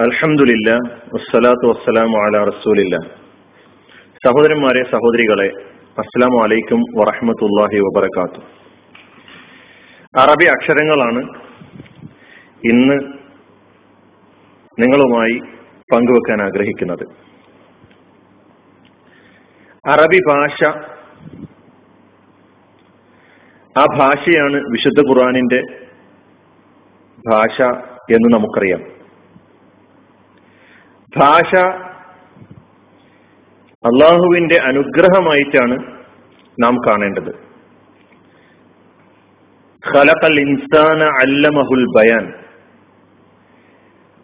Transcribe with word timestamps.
അൽഹംദുലില്ല 0.00 0.70
വസ്സലാത്തു 1.14 1.66
വസ്സലാമു 1.68 2.18
അല 2.18 2.44
റസൂലില്ല. 2.44 2.96
സഹോദരന്മാരെ 4.26 4.82
സഹോദരികളെ 4.84 5.48
അസ്സലാമു 5.98 6.36
വലൈക്കും 6.42 6.80
വറഹമത്തല്ലാഹി 6.98 7.78
വബർക്കാത്തു 7.78 8.40
അറബി 10.20 10.44
അക്ഷരങ്ങളാണ് 10.44 11.20
ഇന്ന് 12.72 12.96
നിങ്ങളുമായി 14.82 15.36
പങ്കുവെക്കാൻ 15.92 16.42
ആഗ്രഹിക്കുന്നത്. 16.42 17.04
അറബി 19.88 20.20
ഭാഷ 20.28 20.64
ആ 23.78 23.84
ഭാഷയാണ് 23.98 24.58
വിശുദ്ധ 24.70 25.00
ഖുർആാനിന്റെ 25.08 25.62
ഭാഷ 27.30 27.62
എന്ന് 28.14 28.28
നമുക്കറിയാം. 28.34 29.01
ഭാഷ 31.16 31.54
അള്ളാഹുവിന്റെ 33.84 34.58
അനുഗ്രഹമായിട്ടാണ് 34.58 36.00
നാം 36.62 36.76
കാണേണ്ടത്. 36.76 37.34
ഖലഖൽ 39.94 40.40
ഇൻസാന 40.40 41.02
അല്ലമഹുൽ 41.02 41.84
ബയാൻ. 41.84 42.34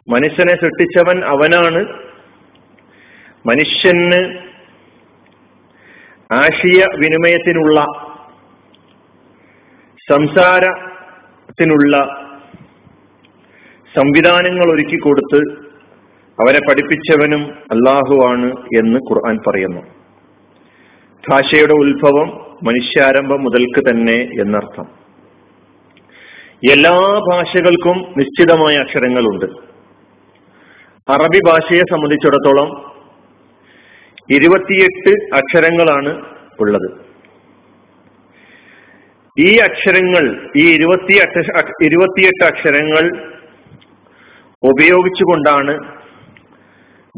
മനുഷ്യനെ 0.09 0.55
സൃഷ്ടിച്ചവൻ 0.55 1.25
അവനാണ്. 1.25 1.85
മനുഷ്യന് 3.47 4.39
ആശയ 6.33 6.87
വിനിമയത്തിനുള്ള 6.99 7.81
സംസാരത്തിനുള്ള 10.11 11.97
സംവിധാനങ്ങൾ 13.97 14.75
ഒരുക്കി 14.75 14.97
കൊടുത്ത് 14.97 15.68
അവരെ 16.41 16.59
പഠിപ്പിച്ചവനും 16.59 17.43
അള്ളാഹുവാണ് 17.73 18.53
എന്ന് 18.53 19.01
ഖുർആൻ 19.11 19.39
പറയുന്നു. 19.47 19.81
ഭാഷയുടെ 21.31 21.73
ഉത്ഭവം 21.73 22.29
മനുഷ്യാരംഭം 22.63 23.45
മുതൽക്ക് 23.45 23.91
തന്നെ 23.91 24.17
എന്നർത്ഥം. 24.41 24.87
എല്ലാ 26.73 27.21
ഭാഷകൾക്കും 27.33 28.15
നിശ്ചിതമായ 28.17 28.77
അക്ഷരങ്ങളുണ്ട്. 28.77 29.47
അറബി 31.13 31.41
ഭാഷയെ 31.47 31.81
സംബന്ധിച്ചിടത്തോളം 31.81 32.93
ഇരുപത്തിയെട്ട് 34.31 35.35
അക്ഷരങ്ങളാണ് 35.35 36.25
ഉള്ളത്. 36.61 36.91
ഈ 39.39 39.57
അക്ഷരങ്ങൾ 39.57 40.51
ഈ 40.57 40.75
ഇരുപത്തി 40.75 41.13
ഇരുപത്തിയെട്ട് 41.85 42.45
അക്ഷരങ്ങൾ 42.45 43.05
ഉപയോഗിച്ചുകൊണ്ടാണ് 44.63 45.98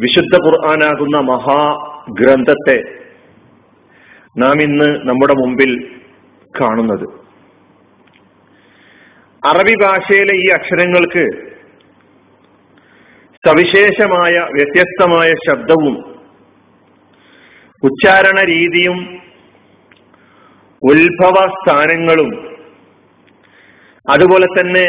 വിശുദ്ധ 0.00 0.36
ഖുർആാനാകുന്ന 0.44 1.16
മഹാഗ്രന്ഥത്തെ 1.20 2.76
നാം 4.38 4.62
ഇന്ന് 4.62 5.08
നമ്മുടെ 5.08 5.34
മുമ്പിൽ 5.34 5.70
കാണുന്നത്. 6.60 7.06
അറബി 9.42 9.74
ഭാഷയിലെ 9.82 10.34
ഈ 10.36 10.46
അക്ഷരങ്ങൾക്ക് 10.48 11.24
സവിശേഷമായ 13.48 14.32
വ്യത്യസ്തമായ 14.52 15.30
ശബ്ദവും 15.48 15.94
ഉച്ചാരണ 17.82 18.38
രീതിയും 18.44 18.98
ഉത്ഭവ 20.82 21.46
സ്ഥാനങ്ങളും 21.60 22.30
അതുപോലെ 24.10 24.46
തന്നെ 24.46 24.86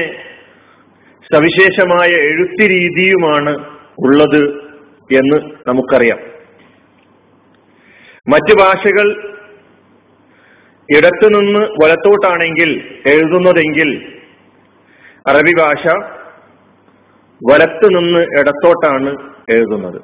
സവിശേഷമായ 1.33 2.09
എഴുത്തി 2.09 2.67
രീതിയുമാണ് 2.67 3.53
ഉള്ളത് 3.99 4.70
എന്ന് 5.13 5.69
നമുക്കറിയാം. 5.69 6.19
മറ്റു 8.27 8.53
ഭാഷകൾ 8.59 9.37
ഇടത്തുനിന്ന് 10.97 11.59
വലത്തോട്ടാണെങ്കിൽ 11.59 12.99
എഴുതുന്നതെങ്കിൽ 13.05 14.19
അറബി 15.27 15.53
ഭാഷ 15.59 15.87
വലത്തു 17.51 17.87
നിന്ന് 17.87 18.19
ഇടത്തോട്ടാണ് 18.19 19.09
എഴുതുന്നത്. 19.49 20.01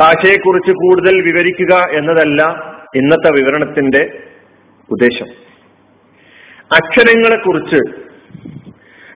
ഭാഷയെക്കുറിച്ച് 0.00 0.72
കൂടുതൽ 0.72 1.22
വിവരിക്കുക 1.22 1.74
എന്നതല്ല 1.74 2.42
ഇന്നത്തെ 2.96 3.30
വിവരണത്തിന്റെ 3.32 4.22
ഉദ്ദേശം. 4.90 5.26
അക്ഷരങ്ങളെക്കുറിച്ച് 6.74 7.98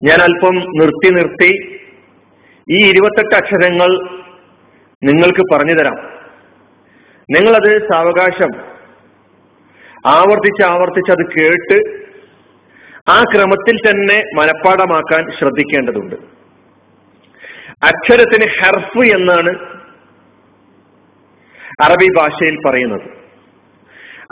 ഞാൻ 0.04 0.22
അല്പം 0.22 0.56
നിർത്തി 0.56 1.10
നിർത്തി 1.10 1.79
ഈ 2.72 2.90
ഇരുപത്തെട്ട് 2.90 3.36
അക്ഷരങ്ങൾ 3.36 4.20
നിങ്ങൾക്ക് 5.04 5.54
പറഞ്ഞു 5.54 5.74
തരാം. 5.74 5.96
നിങ്ങളത് 7.32 7.92
സാവകാശം. 7.92 8.80
ആവർത്തിച്ച് 10.06 10.66
ആവർത്തിച്ച് 10.66 11.12
അത് 11.12 11.40
കേട്ട് 11.40 12.10
ആ 13.12 13.24
ക്രമത്തിൽ 13.24 13.78
തന്നെ 13.78 14.24
മനഃപ്പാടമാക്കാൻ 14.36 15.32
ശ്രദ്ധിക്കേണ്ടതുണ്ട്. 15.40 16.16
അക്ഷരത്തിന് 17.86 18.46
ഹെർഫ് 18.60 19.16
എന്നാണ് 19.16 19.50
അറബി 21.82 22.08
ഭാഷയിൽ 22.18 22.58
പറയുന്നത്. 22.68 23.02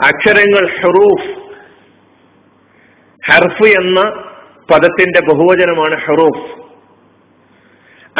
അക്ഷരങ്ങൾ 0.04 0.68
ഹെറൂഫ് 0.68 1.28
ഹെർഫ് 3.30 3.62
എന്ന 3.62 4.00
പദത്തിന്റെ 4.72 5.20
ബഹുവചനമാണ് 5.20 5.96
ഹെറൂഫ്. 5.96 6.67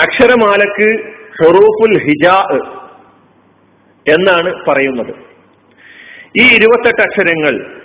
അക്ഷരമാലക്ക് 0.00 1.14
ഹൊറൂഫുൽ 1.40 1.98
ഹിജാ 1.98 2.58
എന്നാണ് 4.08 4.64
പറയുന്നത്. 4.68 5.14
ഈ 6.40 6.54
ഇരുപത്തെട്ട് 6.54 7.02
അക്ഷരങ്ങൾ 7.02 7.82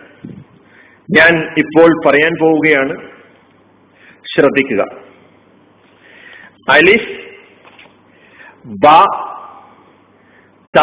ഞാൻ 1.12 1.56
ഇപ്പോൾ 1.58 2.08
പറയാൻ 2.08 2.32
പോവുകയാണ്. 2.42 3.10
ശ്രദ്ധിക്കുക. 4.36 4.86
അലിഫ് 6.70 7.24
ബ 8.66 8.86
ത 10.78 10.80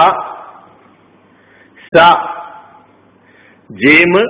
സ 1.96 1.98
ജീമ് 3.72 4.24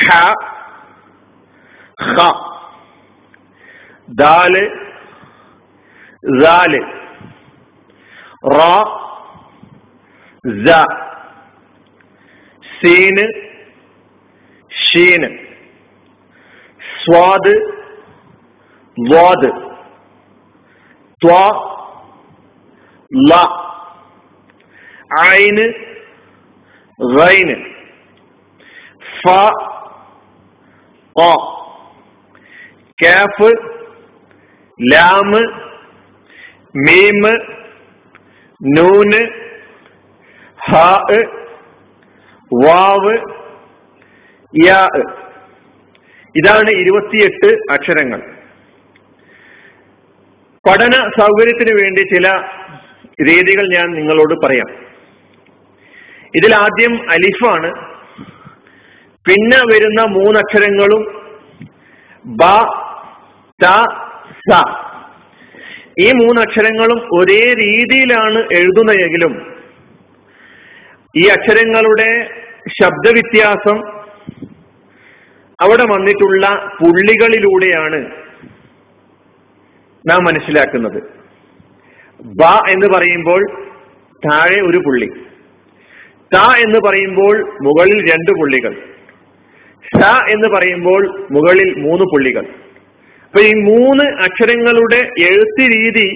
ഹ 0.00 0.10
ദാൽ 4.08 4.81
റാൽ 6.22 6.74
റാ 8.56 8.74
സ 10.64 10.78
സീന് 12.72 13.26
ഷീന് 14.70 15.28
സ്വാദ് 17.02 17.54
വാദ് 18.96 19.50
ത്വ 21.22 21.36
ല 23.10 23.34
ഐന് 25.32 25.66
റൈന് 26.98 27.56
ഫ 29.18 29.34
കാഫ് 32.98 33.50
ലാമ് 34.78 35.42
മീമ് 36.76 37.32
നൂന് 38.76 39.28
ഹാ 40.70 41.02
വാവ് 42.64 43.18
യാ. 44.66 44.88
ഇതാണ് 46.36 46.70
ഇരുപത്തിയെട്ട് 46.70 47.72
അക്ഷരങ്ങൾ. 47.72 48.20
പഠന 50.68 50.90
സൗകര്യത്തിന് 50.90 51.82
വേണ്ടി 51.82 52.00
ചില 52.00 52.28
രീതികൾ 53.24 53.62
ഞാൻ 53.74 53.90
നിങ്ങളോട് 53.90 54.46
പറയാം. 54.46 54.86
ഇതിൽ 56.34 56.54
ആദ്യം 56.54 57.10
അലിഫാണ്. 57.10 57.74
പിന്നെ 59.28 59.74
വരുന്ന 59.74 60.02
മൂന്നക്ഷരങ്ങളും 60.02 61.22
ബ 62.26 62.42
ത 63.62 63.64
സ. 64.50 64.81
ഈ 66.00 66.12
മൂന്നക്ഷരങ്ങളും 66.12 66.98
ഒരേ 67.20 67.54
രീതിയിലാണ് 67.54 68.38
എഴുതുന്നതെങ്കിലും 68.38 69.54
ഈ 71.16 71.26
അക്ഷരങ്ങളുടെ 71.26 72.28
ശബ്ദവ്യത്യാസം 72.82 74.02
അവിടെ 75.60 75.82
വന്നിട്ടുള്ള 75.82 76.46
പുള്ളികളിലൂടെയാണ് 76.80 78.06
നാം 80.10 80.24
മനസ്സിലാക്കുന്നത്. 80.24 81.02
ബ 82.22 82.42
എന്ന് 82.68 82.86
പറയുമ്പോൾ 82.86 83.66
താഴെ 84.26 84.60
ഒരു 84.60 84.76
പുള്ളി. 84.78 85.06
ത 86.34 86.36
എന്ന് 86.58 86.78
പറയുമ്പോൾ 86.88 87.38
മുകളിൽ 87.62 88.12
രണ്ട് 88.12 88.30
പുള്ളികൾ. 88.30 88.74
ഷ 89.96 90.04
എന്ന് 90.30 90.48
പറയുമ്പോൾ 90.48 91.28
മുകളിൽ 91.30 91.74
മൂന്ന് 91.74 92.04
പുള്ളികൾ. 92.04 92.46
അപ്പൊ 93.32 93.44
ഈ 93.44 93.52
മൂന്ന് 93.54 94.04
അക്ഷരങ്ങളുടെ 94.04 94.96
എഴുത്ത് 94.96 95.60
രീതി 95.60 96.08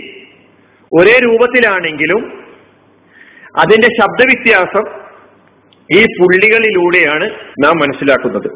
ഒരേ 0.92 1.18
രൂപത്തിലാണെങ്കിലും 1.22 2.44
അതിന്റെ 3.58 3.88
ശബ്ദവ്യത്യാസം 4.00 4.84
ഈ 5.92 6.02
പുള്ളികളിലൂടെയാണ് 6.02 7.30
നാം 7.64 7.78
മനസ്സിലാക്കുന്നത്. 7.78 8.48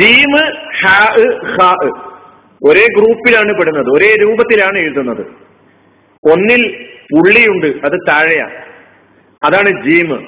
ജീമ് 0.00 0.42
ഒരേ 2.70 2.86
ഗ്രൂപ്പിലാണ് 2.96 3.52
പെടുന്നത് 3.58 3.86
ഒരേ 3.86 4.16
രൂപത്തിലാണ് 4.22 4.78
എഴുതുന്നത്. 4.78 5.26
ഒന്നിൽ 6.32 6.62
പുള്ളിയുണ്ട് 7.14 7.66
അത് 7.66 7.98
താഴെയാ. 8.08 8.46
അതാണ് 9.44 9.70
ജീമ് 9.84 10.18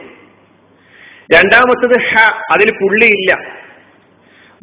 രണ്ടാമത്തത് 1.34 2.00
ഹ 2.00 2.42
അതിൽ 2.52 2.70
പുള്ളിയില്ല. 2.70 3.38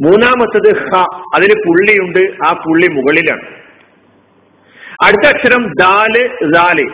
മൂന്നാമത്തത് 0.03 0.75
ഹ 0.77 1.05
അതിൽ 1.35 1.53
പുള്ളിയുണ്ട് 1.67 2.47
ആ 2.47 2.53
പുള്ളി 2.53 2.87
മുകളിലാണ്. 2.87 3.41
അടുത്ത 5.03 5.33
അക്ഷരം 5.33 5.73
ദാൽ 5.79 6.37
ദാൽ. 6.51 6.91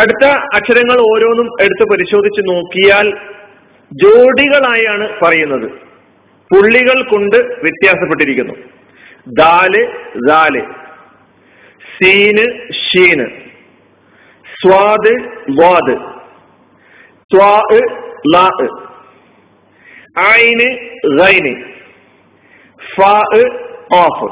അടുത്ത 0.00 0.28
അക്ഷരങ്ങൾ 0.28 1.00
ഓരോന്നും 1.00 1.62
എടുത്ത് 1.62 1.90
പരിശോധിച്ച് 1.90 2.54
നോക്കിയാൽ 2.54 3.10
ജോഡികളായാണ് 3.92 5.20
പറയുന്നത്. 5.22 5.70
പുള്ളികൾ 6.54 7.02
കൊണ്ട് 7.02 7.36
വ്യത്യാസപ്പെട്ടിരിക്കുന്നു. 7.36 8.54
ദാൽ 9.26 9.92
ദാൽ. 10.28 10.64
സീന് 11.98 12.72
ഷീന്. 12.72 13.26
സ്വാദ് 14.62 15.28
വാദ്. 15.60 15.96
ലാ. 18.34 18.50
ഐന് 20.18 20.88
ഗൈന്. 21.18 21.64
ഓഫ്. 23.94 24.24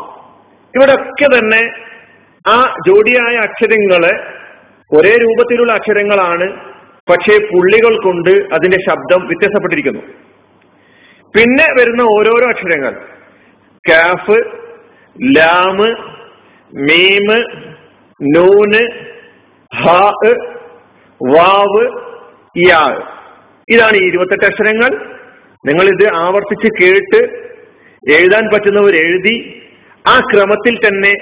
ഇവിടൊക്കെ 0.77 1.39
തന്നെ 1.39 1.73
ആ 2.47 2.75
ജോഡിയായ 2.87 3.37
അക്ഷരങ്ങളെ 3.37 4.33
ഒരേ 4.93 5.11
രൂപത്തിലുള്ള 5.11 5.73
അക്ഷരങ്ങളാണ്. 5.73 6.75
പക്ഷേ 7.11 7.39
പുള്ളികൾ 7.39 8.05
കൊണ്ട് 8.05 8.31
അതിന്റെ 8.31 8.79
ശബ്ദം 8.89 9.27
വ്യത്യാസപ്പെട്ടിരിക്കുന്നു. 9.27 10.01
പിന്നെ 11.37 11.65
വരുന്ന 11.81 12.03
ഓരോരോ 12.03 12.49
അക്ഷരങ്ങൾ. 12.49 12.95
കാഫ് 13.91 14.43
ലാമ് 15.37 15.95
മീമ് 16.75 17.67
നൂന് 18.37 18.89
ഹ 19.77 19.87
വാവ് 21.23 22.03
യാ. 22.69 23.09
ഇതാണ് 23.69 23.97
ഈ 23.97 24.07
ഇരുപത്തെട്ട് 24.07 24.45
അക്ഷരങ്ങൾ. 24.45 25.18
നിങ്ങൾ 25.69 25.89
ഇത് 25.89 26.07
ആവർത്തിച്ച് 26.17 26.83
കേട്ട് 26.83 27.21
എഴുതാൻ 28.03 28.55
പറ്റുന്നവർ 28.55 28.95
എഴുതി 28.97 29.37
ആ 30.09 30.21
ക്രമത്തിൽ 30.21 30.79
തന്നെ 30.87 31.13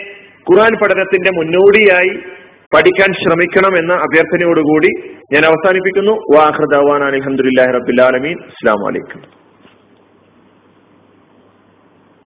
ഖുറാൻ 0.50 0.72
പഠനത്തിന്റെ 0.82 1.30
മുന്നോടിയായി 1.30 2.12
പഠിക്കാൻ 2.74 3.12
ശ്രമിക്കണം 3.12 3.78
എന്ന 3.78 3.92
അഭ്യർത്ഥനയോടുകൂടി 3.92 4.90
ഞാൻ 5.32 5.44
അവസാനിപ്പിക്കുന്നു. 5.46 6.12
വാഹൃദാൻ 6.36 7.02
അലഹമുല്ലാ 7.04 7.64
റബുലാലമീൻ 7.72 8.38
അസ്സാം 8.46 8.84
വലൈക്കും 8.84 9.22